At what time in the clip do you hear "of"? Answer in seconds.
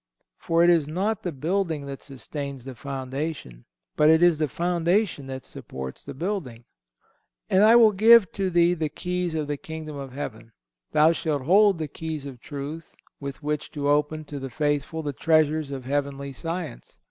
9.35-9.45, 9.97-10.11, 12.25-12.39, 15.69-15.85